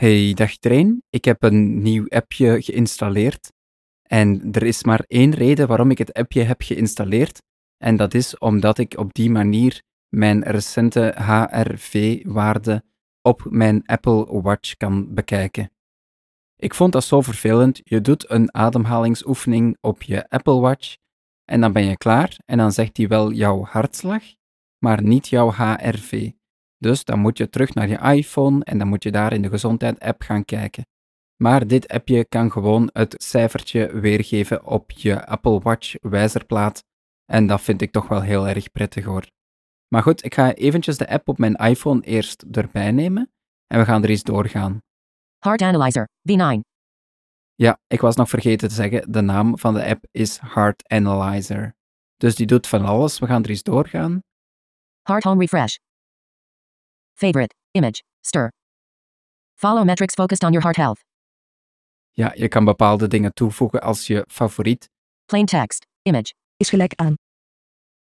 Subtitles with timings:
[0.00, 0.52] Hey, dag.
[1.10, 3.52] Ik heb een nieuw appje geïnstalleerd.
[4.02, 7.42] En er is maar één reden waarom ik het appje heb geïnstalleerd.
[7.76, 12.84] En dat is omdat ik op die manier mijn recente HRV-waarde
[13.22, 15.70] op mijn Apple Watch kan bekijken.
[16.56, 17.80] Ik vond dat zo vervelend.
[17.84, 20.96] Je doet een ademhalingsoefening op je Apple Watch
[21.44, 24.22] en dan ben je klaar en dan zegt hij wel jouw hartslag,
[24.78, 26.30] maar niet jouw HRV.
[26.78, 29.48] Dus dan moet je terug naar je iPhone en dan moet je daar in de
[29.48, 30.86] gezondheid-app gaan kijken.
[31.42, 36.84] Maar dit appje kan gewoon het cijfertje weergeven op je Apple Watch wijzerplaat.
[37.24, 39.30] En dat vind ik toch wel heel erg prettig hoor.
[39.88, 43.30] Maar goed, ik ga eventjes de app op mijn iPhone eerst erbij nemen
[43.66, 44.82] en we gaan er eens doorgaan.
[45.38, 46.60] Heart Analyzer, V9.
[47.54, 51.74] Ja, ik was nog vergeten te zeggen, de naam van de app is Heart Analyzer.
[52.16, 54.20] Dus die doet van alles, we gaan er eens doorgaan.
[55.02, 55.76] Heart Home Refresh.
[57.18, 58.52] Favorite, image, stir.
[59.54, 61.00] Follow metrics focused on your heart health.
[62.12, 64.90] Ja, je kan bepaalde dingen toevoegen als je favoriet.
[65.24, 66.34] Plain text, image.
[66.56, 67.14] is gelijk aan.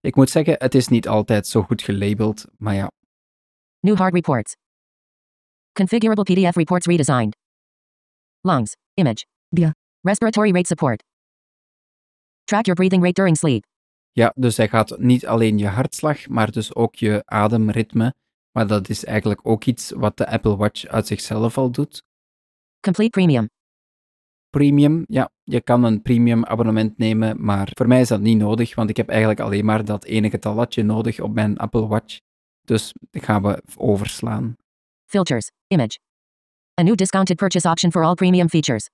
[0.00, 2.90] Ik moet zeggen, het is niet altijd zo goed gelabeld, maar ja.
[3.80, 4.54] New heart reports.
[5.72, 7.36] Configurable PDF reports redesigned.
[8.40, 9.24] Lungs, image.
[9.48, 9.74] Ja.
[10.00, 11.02] Respiratory rate support.
[12.44, 13.64] Track your breathing rate during sleep.
[14.12, 18.14] Ja, dus hij gaat niet alleen je hartslag, maar dus ook je ademritme.
[18.56, 22.02] Maar dat is eigenlijk ook iets wat de Apple Watch uit zichzelf al doet.
[22.80, 23.50] Complete premium.
[24.50, 28.74] Premium, ja, je kan een premium abonnement nemen, maar voor mij is dat niet nodig,
[28.74, 32.18] want ik heb eigenlijk alleen maar dat ene getalletje nodig op mijn Apple Watch.
[32.60, 34.56] Dus dat gaan we overslaan.
[35.06, 35.98] Filters, image.
[36.80, 38.90] A new discounted purchase option for all premium features.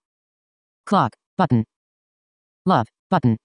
[0.83, 1.67] Clock, button.
[2.63, 3.39] Love, button.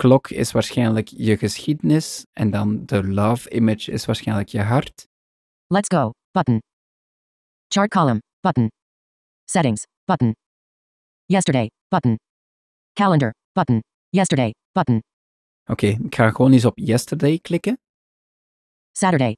[0.00, 5.06] Klok is waarschijnlijk je geschiedenis en dan de love image is waarschijnlijk je hart.
[5.66, 6.58] Let's go, button.
[7.68, 8.68] Chart column, button.
[9.44, 10.32] Settings, button.
[11.24, 12.16] Yesterday, button.
[12.92, 13.80] Calendar, button.
[14.08, 15.02] Yesterday, button.
[15.64, 17.78] Oké, ik ga gewoon eens op yesterday klikken.
[18.92, 19.36] Saturday.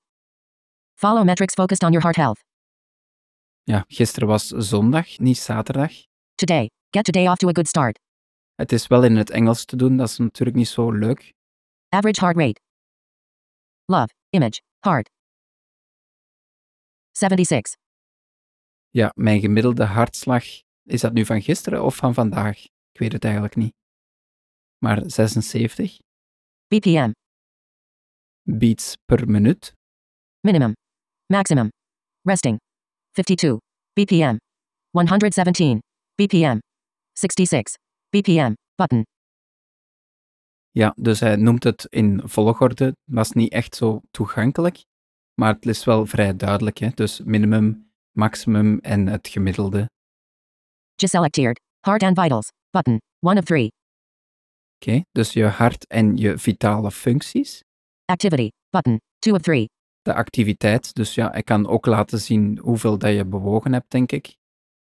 [0.95, 2.41] Follow metrics focused on your heart health.
[3.63, 5.93] Ja, gisteren was zondag, niet zaterdag.
[6.35, 7.99] Today, get today off to a good start.
[8.63, 11.33] Het is wel in het Engels te doen, dat is natuurlijk niet zo leuk.
[11.89, 12.61] Average heart rate.
[13.85, 15.11] Love, image, heart.
[17.11, 17.75] 76.
[18.91, 20.45] Ja, mijn gemiddelde hartslag,
[20.83, 22.65] is dat nu van gisteren of van vandaag?
[22.65, 23.75] Ik weet het eigenlijk niet.
[24.79, 25.99] Maar 76
[26.67, 27.11] BPM.
[28.43, 29.73] beats per minuut.
[30.41, 30.73] Minimum.
[31.27, 31.69] Maximum.
[32.23, 32.59] Resting.
[33.11, 33.59] 52.
[33.93, 34.37] BPM.
[34.91, 35.79] 117.
[36.15, 36.59] BPM.
[37.13, 37.88] 66.
[38.11, 38.53] BPM.
[38.75, 39.07] Button.
[40.71, 42.97] Ja, dus hij noemt het in volgorde.
[43.05, 44.85] Dat is niet echt zo toegankelijk,
[45.35, 46.79] maar het is wel vrij duidelijk.
[46.79, 46.89] Hè?
[46.95, 49.91] Dus minimum, maximum en het gemiddelde.
[50.97, 51.61] Geselecteerd.
[51.81, 52.49] Heart and vitals.
[52.71, 52.99] Button.
[53.21, 53.71] 1 of 3.
[54.81, 57.61] Oké, dus je hart en je vitale functies.
[58.05, 58.49] Activity.
[58.71, 58.99] Button.
[59.19, 59.67] 2 of 3.
[60.03, 64.13] De activiteit, dus ja, hij kan ook laten zien hoeveel dat je bewogen hebt, denk
[64.13, 64.37] ik.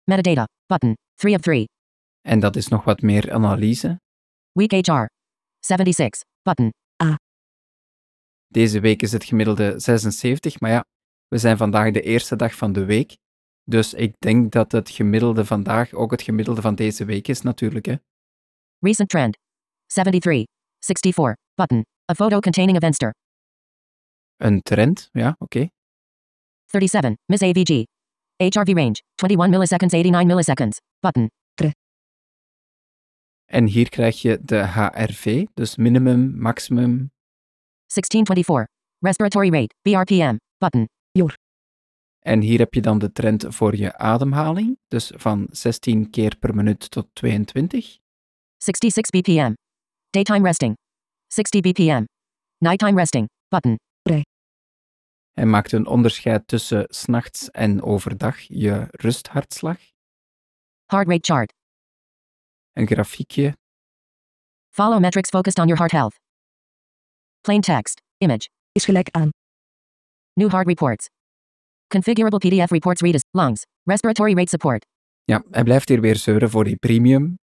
[0.05, 0.45] Metadata.
[0.67, 0.95] Button.
[1.15, 1.67] 3 of 3.
[2.29, 4.01] En dat is nog wat meer analyse.
[4.53, 5.05] Week HR.
[5.59, 6.21] 76.
[6.43, 6.71] Button.
[8.47, 10.85] Deze week is het gemiddelde 76, maar ja,
[11.29, 13.17] we zijn vandaag de eerste dag van de week.
[13.63, 17.87] Dus ik denk dat het gemiddelde vandaag ook het gemiddelde van deze week is natuurlijk.
[17.87, 17.95] Hè?
[18.79, 19.39] Recent trend.
[19.87, 20.45] 73.
[20.79, 21.35] 64.
[21.55, 21.85] Button.
[22.11, 23.15] A photo containing event stir.
[24.37, 25.69] Een trend, ja, oké.
[26.65, 27.15] 37.
[27.27, 27.85] Miss AVG.
[28.37, 29.03] HRV range.
[29.15, 30.79] 21 milliseconds 89 milliseconds.
[30.99, 31.29] Button.
[33.55, 37.13] En hier krijg je de HRV, dus minimum, maximum.
[37.87, 38.67] 1624.
[38.99, 39.75] Respiratory rate.
[39.83, 40.37] BRPM.
[40.59, 40.89] Button.
[42.19, 46.55] En hier heb je dan de trend voor je ademhaling, dus van 16 keer per
[46.55, 47.99] minuut tot 22.
[48.57, 49.53] 66 BPM.
[50.11, 50.75] Daytime resting.
[51.27, 52.05] 60 BPM.
[52.59, 53.29] Nighttime resting.
[53.49, 53.77] Button.
[55.33, 59.79] Hij maakt een onderscheid tussen 's nachts en overdag, je rusthartslag.
[60.87, 61.53] Heart rate chart.
[62.75, 63.55] Een grafiekje,
[64.71, 66.15] Follow metrics focused on your heart health.
[67.41, 68.01] Plain text.
[68.19, 68.49] Image.
[68.73, 69.29] is gelijk aan.
[70.33, 71.07] New heart reports.
[71.89, 73.63] Configurable PDF reports read as lungs.
[73.85, 74.85] Respiratory rate support.
[75.25, 77.37] ja, hij blijft hier weer zeuren voor die premium.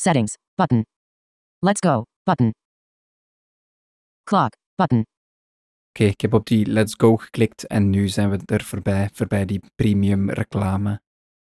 [0.00, 0.34] Settings.
[0.54, 0.82] Button.
[1.58, 2.02] Let's go.
[2.22, 2.50] Button.
[4.24, 4.52] Clock.
[4.74, 5.04] Button.
[5.88, 9.44] Oké, ik heb op die Let's Go geklikt en nu zijn we er voorbij, voorbij
[9.44, 11.00] die premium reclame.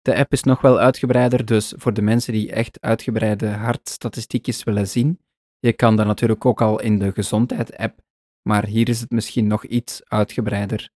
[0.07, 4.89] De app is nog wel uitgebreider, dus voor de mensen die echt uitgebreide hartstatistiekjes willen
[4.89, 5.21] zien,
[5.59, 8.01] je kan dat natuurlijk ook al in de gezondheid-app,
[8.43, 10.91] maar hier is het misschien nog iets uitgebreider.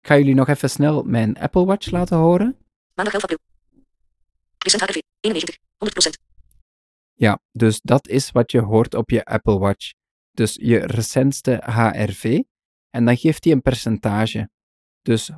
[0.00, 2.56] Ik ga jullie nog even snel mijn Apple Watch laten horen.
[2.94, 3.38] Maandag 11 april.
[4.58, 5.00] Recent HRV.
[5.20, 5.58] 91.
[6.08, 6.22] 100%.
[7.14, 9.92] Ja, dus dat is wat je hoort op je Apple Watch.
[10.30, 12.40] Dus je recentste HRV.
[12.90, 14.48] En dan geeft hij een percentage.
[15.02, 15.34] Dus 100%,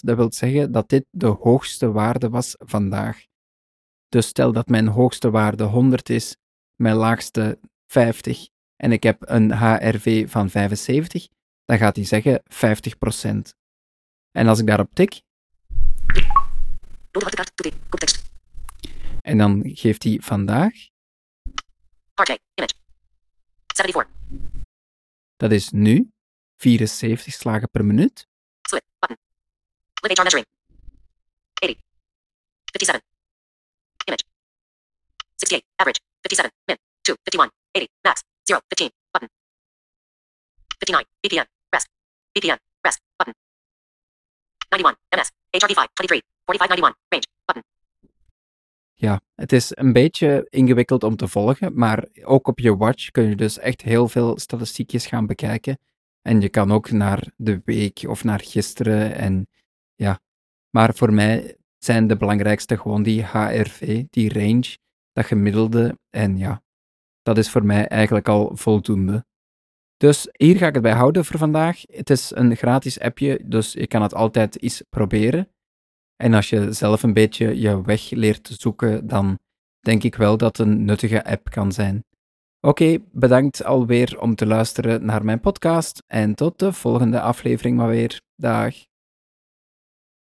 [0.00, 3.24] dat wil zeggen dat dit de hoogste waarde was vandaag.
[4.08, 6.36] Dus stel dat mijn hoogste waarde 100 is,
[6.74, 11.28] mijn laagste 50 en ik heb een HRV van 75,
[11.64, 13.54] dan gaat hij zeggen 50%.
[14.30, 15.22] En als ik daarop tik,
[19.20, 20.72] en dan geeft hij vandaag,
[22.14, 22.38] RJ.
[22.54, 22.74] Image.
[23.74, 24.10] 74.
[25.36, 26.10] dat is nu
[26.56, 28.28] 74 slagen per minuut.
[30.02, 30.46] Live HR measuring.
[31.60, 31.76] 80.
[32.72, 33.00] 57.
[34.08, 34.24] Image.
[35.36, 35.64] 68.
[35.78, 36.00] Average.
[36.22, 36.50] 57.
[36.66, 36.78] Min.
[37.02, 37.16] 2.
[37.24, 37.50] 51.
[37.72, 37.88] 80.
[38.02, 38.22] Max.
[38.44, 38.60] 0.
[38.68, 38.90] 15.
[39.12, 39.28] Button.
[40.78, 41.06] 59.
[41.20, 41.46] BPN.
[41.68, 41.88] Rest.
[42.32, 42.58] BPN.
[42.80, 43.00] Rest.
[43.16, 43.34] Button.
[44.70, 44.96] 91.
[45.16, 45.30] MS.
[45.52, 45.84] HRV5.
[45.94, 46.22] 23.
[46.46, 46.96] 4591.
[47.08, 47.26] Range.
[47.44, 47.62] Button.
[48.94, 53.28] Ja, het is een beetje ingewikkeld om te volgen, maar ook op je watch kun
[53.28, 55.78] je dus echt heel veel statistiekjes gaan bekijken.
[56.22, 59.48] En je kan ook naar de week of naar gisteren en
[60.00, 60.20] ja.
[60.70, 64.76] Maar voor mij zijn de belangrijkste gewoon die HRV, die range,
[65.12, 65.98] dat gemiddelde.
[66.10, 66.62] En ja,
[67.22, 69.24] dat is voor mij eigenlijk al voldoende.
[69.96, 71.82] Dus hier ga ik het bij houden voor vandaag.
[71.86, 75.48] Het is een gratis appje, dus je kan het altijd eens proberen.
[76.16, 79.38] En als je zelf een beetje je weg leert zoeken, dan
[79.80, 82.04] denk ik wel dat het een nuttige app kan zijn.
[82.60, 87.88] Oké, bedankt alweer om te luisteren naar mijn podcast en tot de volgende aflevering maar
[87.88, 88.20] weer.
[88.36, 88.89] Dag.